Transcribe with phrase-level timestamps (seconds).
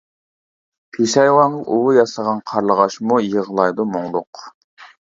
[0.95, 4.47] پېشايۋانغا ئۇۋا ياسىغان، قارلىغاچمۇ يىغلايدۇ مۇڭلۇق.